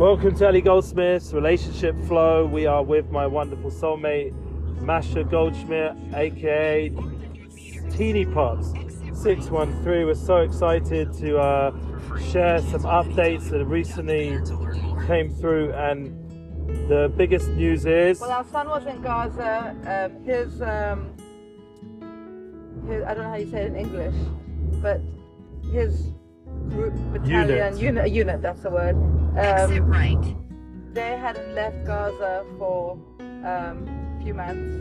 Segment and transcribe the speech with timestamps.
[0.00, 2.46] Welcome to Eli Goldsmith's Relationship Flow.
[2.46, 4.32] We are with my wonderful soulmate,
[4.80, 6.88] Masha Goldsmith, aka
[7.90, 10.06] Tinipops 613.
[10.06, 11.72] We're so excited to uh,
[12.30, 14.38] share some updates that recently
[15.06, 19.76] came through, and the biggest news is Well, our son was in Gaza.
[19.84, 21.14] Um, his, um,
[22.88, 24.14] his, I don't know how you say it in English,
[24.80, 25.02] but
[25.70, 26.10] his
[26.70, 27.78] group battalion Unit.
[27.80, 28.96] unit, unit that's the word.
[29.36, 30.36] Exit Um, right.
[30.94, 33.76] they hadn't left Gaza for um,
[34.18, 34.74] a few months,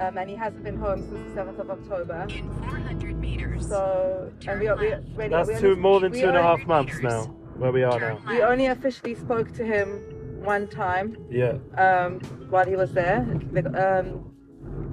[0.00, 2.26] um, and he hasn't been home since the 7th of October.
[2.28, 3.68] In 400 meters.
[3.68, 6.42] So, and we, we, we, that's we two only- more than we two and a
[6.42, 7.24] half months now,
[7.56, 8.20] where we are now.
[8.28, 10.00] We only officially spoke to him
[10.42, 13.20] one time Yeah, um, while he was there,
[13.76, 14.33] um,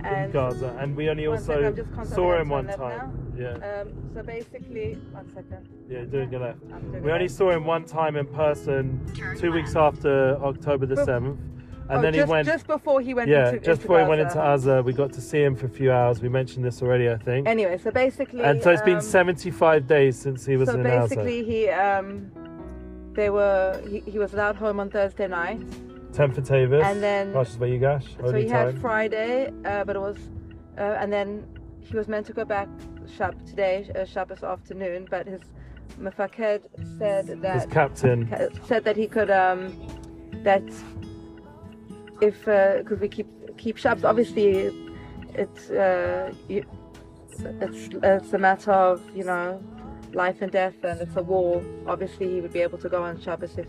[0.05, 3.33] in Gaza, and we only also second, I'm just contacting saw him one Lev time.
[3.37, 5.67] Yeah, um, so basically, one second.
[5.89, 6.59] yeah, doing it left.
[6.67, 7.13] Doing We it.
[7.13, 8.99] only saw him one time in person,
[9.37, 11.39] two weeks after October the seventh,
[11.89, 12.47] and Oh, then just, he went.
[12.47, 14.39] just before he went yeah, into just into before he went Gaza.
[14.39, 16.21] into Gaza, we got to see him for a few hours.
[16.21, 17.47] We mentioned this already, I think.
[17.47, 20.83] Anyway, so basically, and so it's been um, 75 days since he was So in
[20.83, 21.09] Gaza.
[21.09, 22.31] So basically, he um,
[23.13, 25.59] they were he, he was allowed home on Thursday night,
[26.13, 26.83] 10 for Tavis.
[26.83, 28.05] and then Russia's where you gash.
[28.19, 28.73] so he time.
[28.73, 30.17] had Friday, uh, but it was,
[30.77, 31.45] uh, and then
[31.79, 32.67] he was meant to go back
[33.17, 35.41] shop today, uh, Shabbos afternoon, but his
[35.99, 36.63] mafaked
[36.97, 37.63] said that.
[37.63, 38.29] His captain.
[38.65, 39.75] said that he could um
[40.43, 40.63] that
[42.21, 44.71] if because we keep keep Shabbos, obviously
[45.33, 46.65] it's uh you,
[47.61, 49.61] it's it's a matter of you know
[50.13, 51.63] life and death and it's a war.
[51.87, 53.67] Obviously, he would be able to go on Shabbos if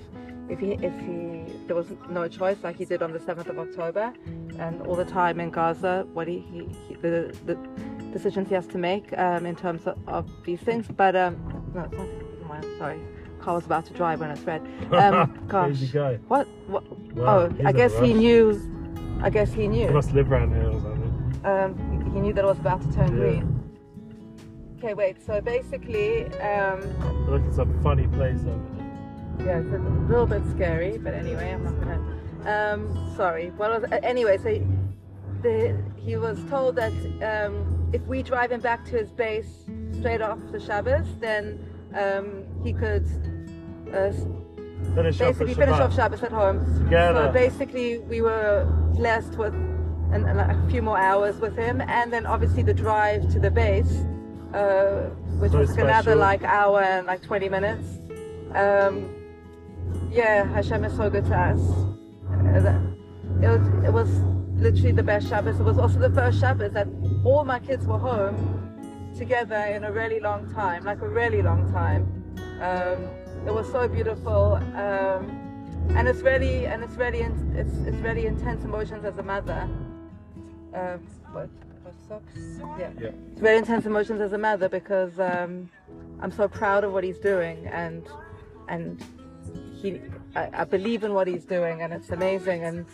[0.49, 1.32] if he if he
[1.67, 4.13] there was no choice like he did on the seventh of October,
[4.59, 7.57] and all the time in Gaza, what he, he, he the the
[8.13, 10.87] decisions he has to make um, in terms of, of these things.
[10.89, 11.37] But um
[11.75, 12.09] no, it's not.
[12.79, 13.01] Sorry.
[13.41, 14.63] Car was about to drive when it's red.
[14.93, 15.79] Um, gosh,
[16.29, 16.47] what?
[16.67, 16.85] what?
[17.17, 18.61] Wow, oh, I guess he knew.
[19.23, 19.87] I guess he knew.
[19.89, 21.41] He must live around here or something.
[21.45, 23.23] Um, he knew that it was about to turn Yeah.
[23.23, 23.63] green.
[24.79, 25.25] Okay, wait.
[25.25, 26.81] So basically, um,
[27.31, 28.72] Look, it's a funny place over there.
[29.45, 32.19] Yeah, it's a little bit scary, but anyway, I'm not gonna.
[32.75, 33.51] Um, sorry.
[33.51, 33.85] Was?
[33.85, 34.63] uh, Anyway, so he,
[35.43, 36.93] the, he was told that
[37.23, 39.65] um, if we drive him back to his base
[39.99, 41.59] straight off the Shabbos, then
[41.95, 43.07] um, he could
[43.93, 44.11] uh,
[44.95, 46.59] Finish off basically with finish off Shabbos at home.
[46.85, 47.27] Together.
[47.29, 48.65] So basically, we were
[48.97, 53.31] blessed with an, an- a few more hours with him, and then obviously the drive
[53.33, 54.05] to the base,
[54.53, 57.87] uh, which So was like another like hour and like 20 minutes.
[58.55, 59.09] Um,
[60.13, 61.61] yeah, Hashem is so good to us.
[62.31, 62.81] Uh,
[63.43, 64.11] It was, it was
[64.63, 65.59] literally the best Shabbos.
[65.59, 66.87] It was also the first Shabbos that
[67.25, 68.37] all my kids were home
[69.17, 72.03] together in a really long time, like a really long time.
[72.61, 73.09] Um,
[73.47, 75.23] it was so beautiful, um,
[75.97, 79.69] and it's really and it's really in, it's it's really intense emotions as a mother.
[80.75, 81.01] Um,
[81.33, 81.49] what,
[82.09, 82.23] what?
[82.79, 82.91] Yeah.
[83.01, 83.11] Yeah.
[83.33, 85.69] It's very intense emotions as a mother because um,
[86.21, 88.07] I'm so proud of what he's doing and
[88.69, 89.05] and
[89.83, 90.01] he
[90.35, 92.87] I, I believe in what he's doing and it's amazing and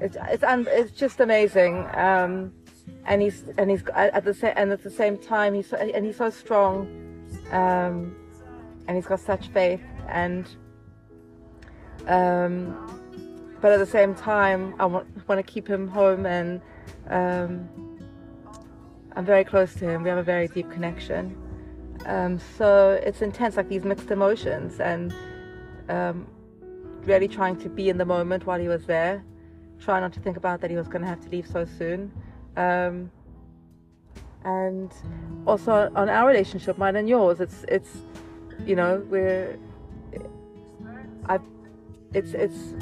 [0.00, 1.86] it's it's it's just amazing.
[1.94, 2.52] Um,
[3.04, 6.04] and he's and he's at the same and at the same time he's so, and
[6.06, 6.86] he's so strong,
[7.50, 8.16] um,
[8.86, 10.48] and he's got such faith and
[12.06, 12.76] um,
[13.60, 16.60] but at the same time I want want to keep him home and
[17.08, 17.68] um,
[19.16, 20.02] I'm very close to him.
[20.02, 21.36] We have a very deep connection.
[22.06, 25.12] Um, so it's intense, like these mixed emotions, and
[25.88, 26.26] um,
[27.04, 29.24] really trying to be in the moment while he was there.
[29.80, 32.12] Try not to think about that he was going to have to leave so soon.
[32.56, 33.10] Um,
[34.44, 34.92] and
[35.46, 37.98] also on our relationship, mine and yours, it's it's
[38.64, 39.58] you know we're
[41.28, 41.38] I
[42.14, 42.74] it's it's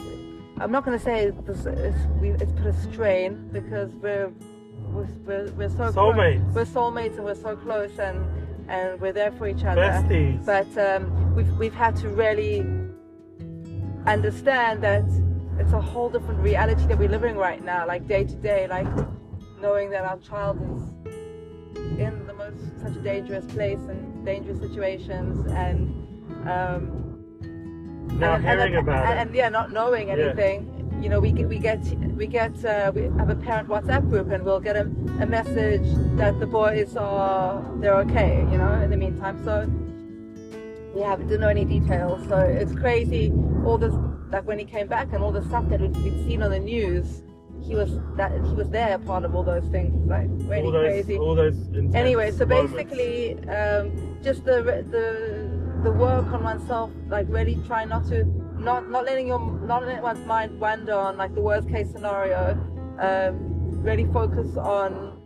[0.58, 4.32] I'm not going to say this, it's, we, it's put a strain because we're
[4.90, 5.94] we're, we're, so close.
[5.94, 6.54] Soulmates.
[6.54, 8.24] We're soulmates and we're so close and
[8.68, 9.82] and we're there for each other.
[9.82, 10.44] Besties.
[10.46, 12.60] But um, we've we've had to really
[14.06, 15.04] understand that
[15.58, 18.86] it's a whole different reality that we're living right now, like day to day, like
[19.60, 25.46] knowing that our child is in the most such a dangerous place and dangerous situations
[25.52, 29.22] and um, Now and, hearing and, about and, it.
[29.22, 30.72] and yeah, not knowing anything.
[31.02, 31.84] You know, we get we get
[32.16, 35.86] we get uh, we have a parent WhatsApp group, and we'll get a, a message
[36.16, 38.38] that the boys are they're okay.
[38.50, 39.66] You know, in the meantime, so
[40.94, 42.26] we haven't didn't know any details.
[42.28, 43.30] So it's crazy.
[43.66, 43.94] All this
[44.30, 46.58] like when he came back and all the stuff that we'd we'd seen on the
[46.58, 47.22] news,
[47.62, 49.94] he was that he was there, part of all those things.
[50.08, 51.56] Like really all those, crazy all those
[51.94, 55.04] anyway so basically um, just the the
[55.82, 58.24] the work on oneself like really trying not to
[58.58, 62.52] not not letting your not letting one's mind wander on like the worst case scenario.
[62.98, 65.20] Um, really focus on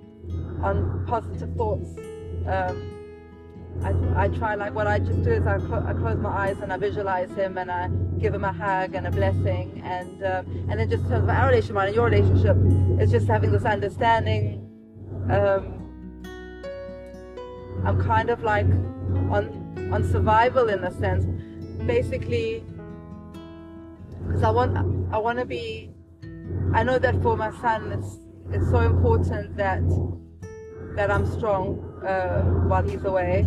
[0.63, 1.89] on positive thoughts.
[2.47, 3.00] Um,
[3.83, 6.59] I, I try like what I just do is I, clo- I close my eyes
[6.61, 7.89] and I visualize him and I
[8.19, 11.31] give him a hug and a blessing and um, and then just in terms of
[11.31, 12.57] our relationship and your relationship,
[13.01, 14.67] it's just having this understanding.
[15.31, 15.77] Um,
[17.87, 18.67] I'm kind of like
[19.31, 21.25] on on survival in a sense,
[21.87, 22.63] basically,
[24.27, 24.77] because I want
[25.13, 25.91] I want to be.
[26.75, 28.19] I know that for my son, it's
[28.53, 29.83] it's so important that
[30.97, 33.47] that I'm strong uh, while he's away,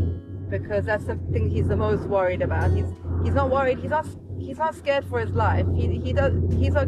[0.50, 2.72] because that's the thing he's the most worried about.
[2.72, 2.88] He's
[3.24, 3.80] he's not worried.
[3.80, 4.08] He's not
[4.40, 5.66] he's not scared for his life.
[5.76, 6.88] He he does he's a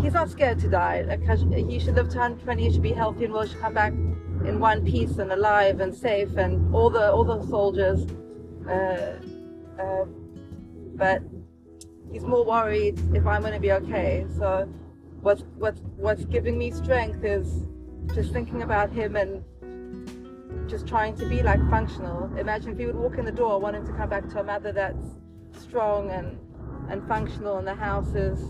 [0.00, 1.02] he's not scared to die.
[1.02, 2.62] Like he should live to 120.
[2.62, 3.42] He should be healthy and well.
[3.42, 6.36] He should come back in one piece and alive and safe.
[6.36, 8.06] And all the all the soldiers.
[8.68, 9.16] Uh,
[9.80, 10.04] uh,
[10.96, 11.22] but
[12.12, 14.26] he's more worried if I'm going to be okay.
[14.36, 14.68] So
[15.20, 17.64] what's what's what's giving me strength is
[18.14, 19.42] just thinking about him and
[20.68, 22.30] just trying to be like functional.
[22.38, 24.72] Imagine if he would walk in the door wanting to come back to a mother
[24.72, 25.06] that's
[25.58, 26.38] strong and
[26.90, 28.40] and functional and the house is,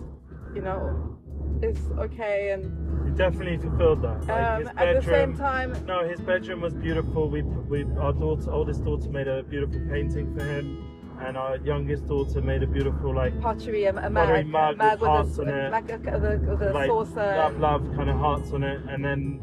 [0.54, 1.16] you know,
[1.62, 2.64] is okay and
[3.08, 4.26] He definitely fulfilled that.
[4.26, 7.28] Like um, his at the same time No, his bedroom was beautiful.
[7.30, 10.84] We, we, our daughter, oldest daughter, made a beautiful painting for him,
[11.20, 15.00] and our youngest daughter made a beautiful like, pottery, a, a Pottery mug, mug a
[15.00, 15.70] with hearts a, on it.
[15.72, 17.34] like a, with a like saucer.
[17.36, 19.40] love, love kind of hearts on it, and then,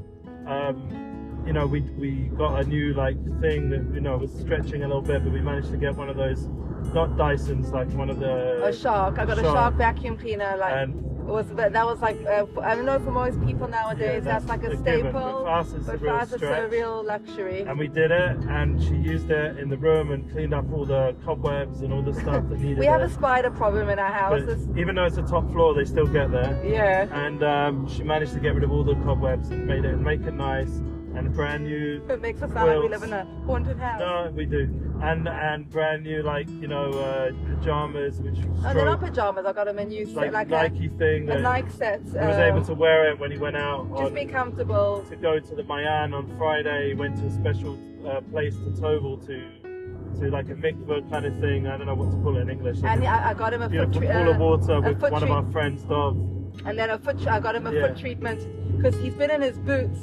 [0.47, 1.14] um,
[1.45, 4.87] you know, we we got a new like thing that you know was stretching a
[4.87, 6.47] little bit, but we managed to get one of those,
[6.93, 9.19] not Dysons, like one of the a shark.
[9.19, 9.55] I got a Shark.
[9.55, 10.57] shark vacuum cleaner.
[10.57, 13.67] Like And- it was, but that was like uh, I don't know for most people
[13.67, 15.11] nowadays Yeah, that's, that's like a a staple.
[15.11, 17.61] but for us it's a but for real us it's a real luxury.
[17.63, 20.85] and we did it, and she used it in the room and cleaned up all
[20.85, 22.77] the cobwebs and all the stuff that needed.
[22.85, 23.05] we have it.
[23.05, 24.43] a spider problem in our house.
[24.77, 26.61] Even though it's a top floor, they still get there.
[26.63, 29.95] yeah, And um, she managed to get rid of all the cobwebs and made it
[29.95, 30.79] and make it nice
[31.17, 32.01] and brand new.
[32.09, 33.99] it makes us sound like we live in a haunted house.
[33.99, 34.69] No, we do.
[35.01, 39.45] And and brand new like you know uh, pajamas, which Oh, they're not pajamas.
[39.45, 42.01] I got him a new like, like, Nike thing a, a that Nike set.
[42.01, 45.05] he was uh, able to wear it when he went out just on, be comfortable.
[45.09, 46.89] to go to the Mayan on Friday.
[46.89, 47.77] He went to a special
[48.07, 51.67] uh, place to Toval to to like a mikveh kind of thing.
[51.67, 52.77] I don't know what to call it in English.
[52.79, 55.01] Like And a I, I got him a foot tre- pool of uh, water with
[55.01, 56.19] one of our friends' dogs.
[56.65, 57.25] and then a foot.
[57.27, 57.87] I got him a Yeah.
[57.87, 58.47] foot treatment
[58.77, 59.99] because he's been in his boots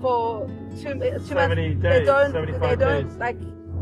[0.00, 0.46] for
[0.80, 1.48] two, two So months.
[1.48, 2.32] many they days, don't.
[2.32, 3.16] 75 they don't days.
[3.18, 3.36] like.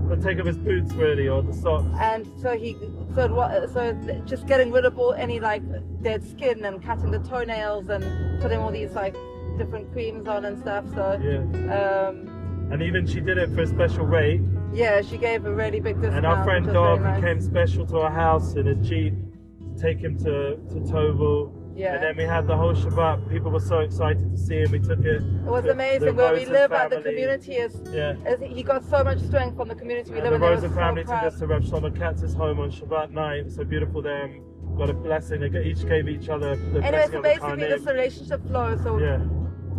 [0.08, 1.84] But take off his boots really or the socks.
[2.00, 2.76] And so he,
[3.14, 3.92] so wa- so
[4.24, 5.62] just getting rid of all any like
[6.02, 9.14] dead skin and cutting the toenails and putting all these like
[9.58, 10.86] different creams on and stuff.
[10.94, 12.08] So Yeah.
[12.08, 14.40] um, And even she did it for a special rate.
[14.72, 16.16] yeah, she gave a really big discount.
[16.16, 17.22] And our friend Dog he nice.
[17.22, 19.12] came special to our house in his Jeep
[19.76, 21.52] to take him to, to Toval.
[21.78, 21.94] Yeah.
[21.94, 23.30] And then we had the whole Shabbat.
[23.30, 24.72] People were so excited to see him.
[24.72, 25.22] We took it.
[25.22, 26.90] It was to amazing where we live at.
[26.90, 28.14] The community is, Yeah.
[28.26, 28.40] is.
[28.42, 30.50] He got so much strength from the community we And live the in.
[30.50, 31.24] Were Rosen so family took proud.
[31.26, 33.38] us to Rav Shlomo Katz's home on Shabbat night.
[33.38, 34.28] It was so beautiful there.
[34.76, 35.40] Got a blessing.
[35.40, 38.82] They each gave each other the Anyway, blessing so the basically this relationship flows.
[38.82, 39.18] So Yeah.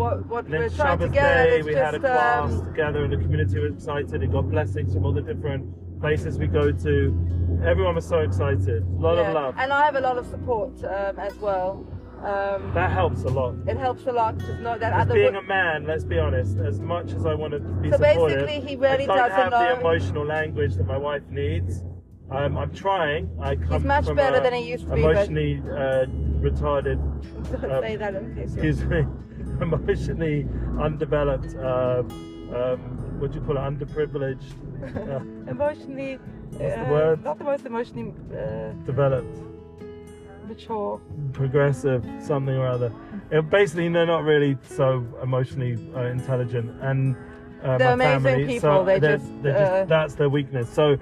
[0.02, 2.02] what what And we're trying to Shabbos get at Day, is we had a just
[2.14, 4.24] class um, together, and the community was excited.
[4.24, 5.66] It got blessings from all the different
[6.00, 7.60] places we go to.
[7.66, 8.84] Everyone was so excited.
[8.84, 9.28] A lot yeah.
[9.28, 9.56] of love.
[9.58, 11.86] and I have a lot of support um, as well.
[12.24, 13.56] Um, that helps a lot.
[13.66, 16.82] it helps a lot to know that other being a man, let's be honest, as
[16.82, 19.52] much as I want to be So supportive, basically, he really I don't doesn't have
[19.52, 21.82] the emotional language that my wife needs.
[22.30, 23.30] Um, I'm trying.
[23.42, 26.06] I come He's much from better than he used to be, but- Emotionally uh,
[26.42, 27.00] retarded.
[27.62, 29.00] don't um, say that in Excuse me.
[29.62, 30.46] Emotionally
[30.82, 31.56] undeveloped.
[31.56, 32.04] Uh,
[32.54, 32.80] um,
[33.20, 33.62] what do you call it?
[33.62, 34.69] Underprivileged.
[35.48, 36.20] Emotionally,
[36.60, 39.38] uh, not the most emotionally uh, developed.
[40.48, 41.00] mature.
[41.34, 42.92] progressive something or other.
[43.32, 47.16] It, basically, they're not really so emotionally uh, intelligent, and
[47.64, 50.70] uh, They're amazing family, people, So they they're- just, they're just uh, that's their weakness.
[50.70, 50.96] So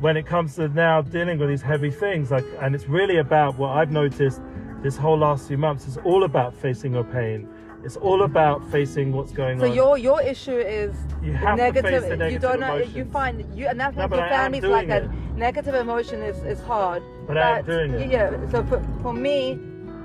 [0.00, 3.56] when it comes to now dealing with these heavy things, like, and it's really about
[3.58, 4.40] what I've noticed
[4.82, 5.86] this whole last few months.
[5.86, 7.48] It's all about facing your pain.
[7.82, 9.70] It's all about facing what's going So on.
[9.70, 12.18] So your your issue is You have to negative.
[12.18, 12.76] the you don't know.
[12.76, 15.04] You find you, and that's No, like your family's like that.
[15.36, 17.02] Negative emotion is is hard.
[17.26, 18.10] But I am doing it.
[18.10, 18.30] Yeah.
[18.50, 19.58] So for, for me,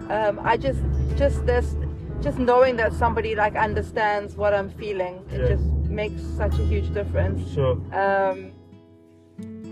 [0.09, 0.79] um, I just
[1.17, 1.75] just this
[2.21, 5.15] just knowing that somebody like understands what I'm feeling.
[5.31, 5.47] It Yeah.
[5.55, 7.39] just makes such a huge difference.
[7.53, 7.73] sure.
[7.93, 8.51] Um,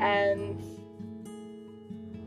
[0.01, 0.61] and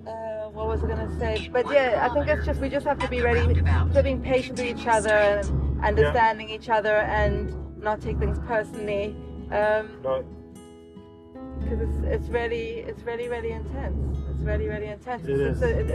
[0.07, 1.49] uh, what was I gonna say?
[1.53, 4.59] But yeah, I think it's just we just have to be ready to being patient
[4.59, 7.53] with each other and understanding each other and
[7.83, 9.15] not take things personally.
[9.51, 10.25] Um, No,
[11.61, 14.19] because it's it's really it's really really intense.
[14.31, 15.25] It's really really intense.
[15.25, 15.63] It it's, is.
[15.63, 15.91] It's,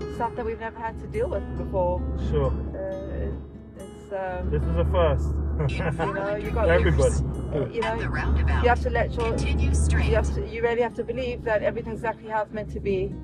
[0.00, 2.00] it's stuff that we've never had to deal with before.
[2.30, 2.50] Sure.
[2.50, 3.34] Uh, it,
[3.78, 5.28] it's um, This is a first.
[5.70, 7.14] you know you got Everybody.
[7.74, 10.06] you At the know roundabout, you have to let your continue straight.
[10.08, 12.80] you have to you really have to believe that everything's exactly how it's meant to
[12.80, 13.14] be.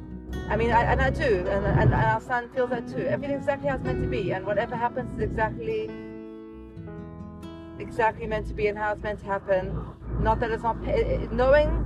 [0.48, 3.06] I mean, I, and I do, and, and, our son feels that too.
[3.06, 5.88] Everything's exactly how it's meant to be, and whatever happens is exactly
[7.78, 9.78] exactly meant to be and how it's meant to happen.
[10.20, 11.84] Not that it's not pa- it- it- knowing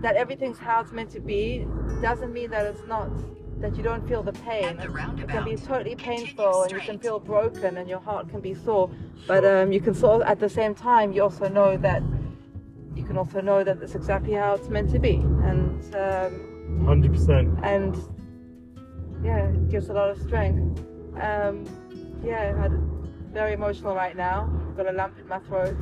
[0.00, 1.66] that everything's how it's meant to be
[2.00, 3.10] doesn't mean that it's not
[3.60, 4.76] that you don't feel the pain.
[4.76, 8.40] The It can be totally painful, and you can feel broken, and your heart can
[8.40, 8.90] be sore.
[9.26, 12.02] But um, you can sort of, at the same time, you also know that
[12.94, 17.60] you can also know that it's exactly how it's meant to be, and um, 100%.
[17.62, 17.96] and
[19.24, 20.80] yeah, it gives a lot of strength.
[21.20, 21.64] Um,
[22.24, 24.48] yeah, I'm very emotional right now.
[24.68, 25.76] I've got a lump in my throat.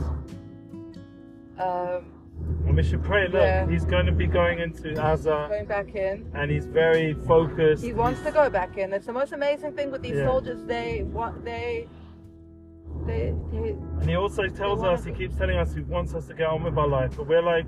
[1.59, 2.13] Um,
[2.67, 3.25] And we should pray.
[3.29, 3.67] Look, Yeah.
[3.69, 6.31] he's going to be going into Aza going back in.
[6.35, 7.83] and he's very focused.
[7.85, 8.93] He wants to go back in.
[8.93, 10.27] It's the most amazing thing with these Yeah.
[10.27, 10.63] soldiers.
[10.65, 11.89] They want they
[13.07, 16.35] they, they And he also tells us, he keeps telling us he wants us to
[16.35, 17.67] get on with our life, but we're like,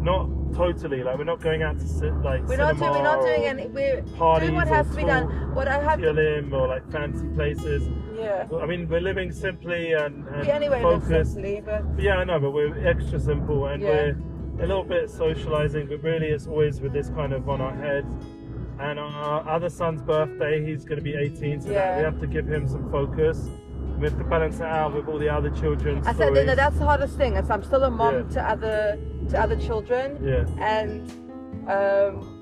[0.00, 1.02] not totally.
[1.02, 3.66] Like, we're not going out to sit, like, we're not doing we're not doing any
[3.66, 5.54] we're parties doing what has to be done.
[5.54, 7.88] What I have to or like fancy places.
[8.16, 8.46] yeah.
[8.60, 11.34] I mean, we're living simply and, and We anyway focused.
[11.34, 13.88] simply, but But yeah, I know, but we're extra simple and Yeah.
[13.88, 14.16] we're
[14.64, 18.04] a little bit socializing, but really it's always with this kind of on our head.
[18.80, 21.96] And on our other son's birthday, he's going to be 18, so Yeah.
[21.98, 23.50] we have to give him some focus.
[23.98, 25.98] We have to balance it out with all the other children.
[26.06, 26.46] I said stories.
[26.46, 27.34] that that's the hardest thing.
[27.34, 28.22] Is I'm still a mom Yeah.
[28.34, 28.98] to other
[29.30, 30.44] to other children, Yeah.
[30.58, 31.10] and
[31.68, 32.34] um,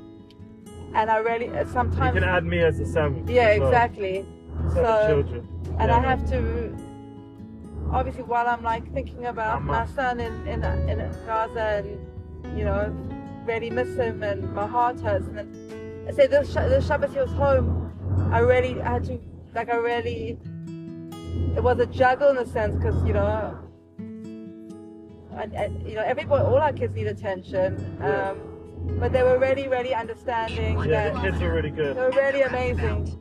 [0.95, 3.25] and I really uh, You sometimes can add me as a sandwich.
[3.29, 3.69] yeah as well.
[3.69, 4.25] exactly.
[4.75, 5.49] So, So children.
[5.79, 6.39] and Yeah, I have to
[7.93, 12.93] obviously while I'm like thinking about my son in in in Gaza and you know
[13.47, 17.13] really miss him and my heart hurts and then I say this Sh- this Shabbos
[17.13, 17.93] he was home.
[18.33, 19.19] I really I had to
[19.55, 20.39] like I really
[21.57, 23.57] it was a juggle in a sense because you know
[25.37, 28.39] and, and, you know everybody all our kids need attention um,
[28.99, 31.97] but they were really really understanding Yeah, the kids are really good.
[31.97, 33.21] they were really amazing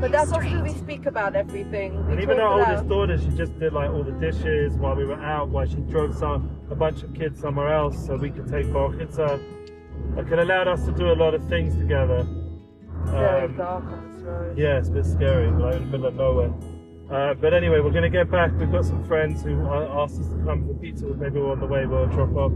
[0.00, 3.58] but that's also we speak about everything we And even our oldest daughter, she just
[3.58, 7.02] did like all the dishes while we were out, while she drove some a bunch
[7.02, 8.94] of kids somewhere else so we could take off.
[8.94, 9.38] It's uh,
[10.16, 12.26] like it allowed us to do a lot of things together.
[13.06, 16.14] Um, dark on this road Yeah, it's a bit scary, like in the middle of
[16.14, 16.52] nowhere.
[17.12, 18.50] Uh, but anyway, we're going to get back.
[18.58, 21.04] We've got some friends who asked us to come for pizza.
[21.08, 21.84] Maybe we're on the way.
[21.84, 22.52] We'll drop off,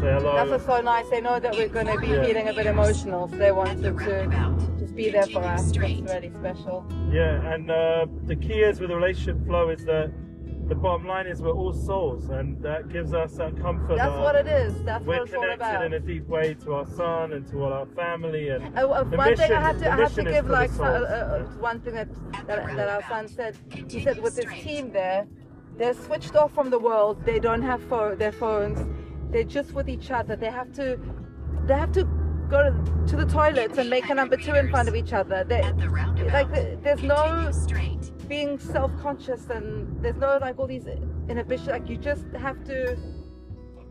[0.00, 0.46] say hello.
[0.48, 1.06] That's so nice.
[1.10, 2.24] They know that we're going to be Yeah.
[2.24, 5.68] feeling a bit emotional, so they wanted The to just be there for us.
[5.68, 6.86] It's really special.
[7.12, 10.10] Yeah, and uh, the key is with the relationship flow is that
[10.68, 13.96] the bottom line is we're all souls, and that gives us that comfort.
[13.96, 14.82] That's that what it is.
[14.84, 15.84] That's We're what it's all connected about.
[15.86, 19.04] in a deep way to our son and to all our family, and Uh, uh,
[19.04, 21.80] The one thing I have to, I have to give like so- uh, uh, one
[21.80, 22.08] thing that,
[22.46, 23.56] that that our son said.
[23.88, 25.26] He said with this team there,
[25.78, 27.24] they're switched off from the world.
[27.24, 28.78] They don't have pho- their phones.
[29.30, 30.36] They're just with each other.
[30.36, 30.98] They have to
[31.66, 32.04] they have to
[32.50, 35.44] go to, to the toilets and make a number two in front of each other.
[35.44, 37.97] They, the like the- there's no continue straight.
[38.28, 40.86] Being self-conscious and there's no like all these
[41.28, 42.96] inhibitions like you just have to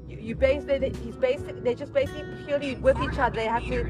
[0.08, 3.36] you, you base they, they- he's basic they're just basically purely with each other.
[3.36, 3.84] They have to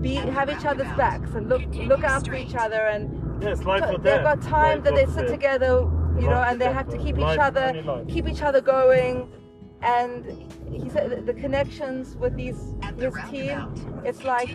[0.00, 3.82] be have each other's backs and look look after each other and yeah, it's life
[3.90, 5.28] or they've got time Like that they sit said.
[5.28, 5.72] together
[6.18, 9.28] you know and they have to keep life, each other keep each other going
[9.86, 14.50] and he said the connections with these his team it's like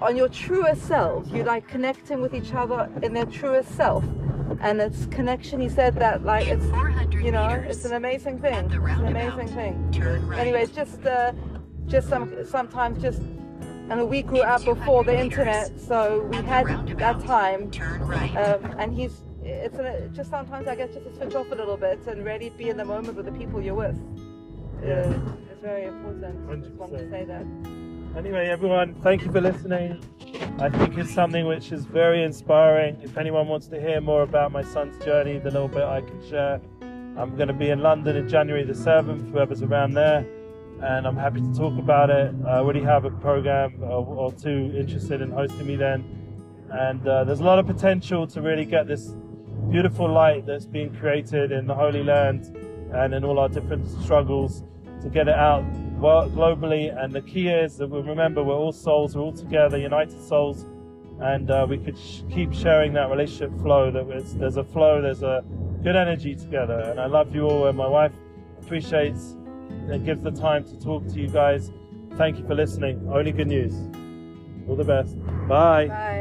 [0.00, 4.04] on your truest self You like connecting with each other in their truest self.
[4.60, 8.66] And it's connection, he said that like it's 400 you know, it's an amazing thing.
[8.66, 9.90] It's an amazing thing.
[10.26, 10.38] right.
[10.38, 11.32] Anyway, it's just uh
[11.86, 13.22] just some sometimes just
[13.90, 16.66] and we grew up before the internet, so we had
[16.98, 17.70] that time.
[17.70, 18.34] Turn right.
[18.36, 21.76] Um, and he's it's a, just sometimes I guess just to switch off a little
[21.76, 23.98] bit and really be in the moment with the people you're with.
[24.82, 25.00] Yeah.
[25.00, 26.50] Uh, it's very important.
[26.50, 27.46] I just wanted to say that.
[28.16, 30.00] Anyway, everyone, thank you for listening.
[30.60, 32.96] I think it's something which is very inspiring.
[33.02, 36.28] If anyone wants to hear more about my son's journey, the little bit I can
[36.28, 36.60] share,
[37.16, 40.24] I'm going to be in London in January the 7th, whoever's around there,
[40.80, 42.32] and I'm happy to talk about it.
[42.46, 46.04] I already have a program or, or two interested in hosting me then,
[46.70, 49.12] and uh, there's a lot of potential to really get this
[49.70, 52.56] beautiful light that's being created in the Holy Land
[52.92, 54.62] and in all our different struggles
[55.02, 55.64] to get it out
[56.00, 56.96] globally.
[56.96, 60.66] And the key is that we remember we're all souls, we're all together, united souls,
[61.20, 63.90] and uh, we could sh- keep sharing that relationship flow.
[63.90, 64.06] That
[64.38, 65.44] there's a flow, there's a
[65.82, 66.80] good energy together.
[66.80, 68.12] And I love you all, and my wife
[68.62, 69.36] appreciates
[69.90, 71.70] and gives the time to talk to you guys.
[72.16, 73.08] Thank you for listening.
[73.12, 73.74] Only good news.
[74.68, 75.18] All the best.
[75.48, 75.88] Bye.
[75.88, 76.13] Bye.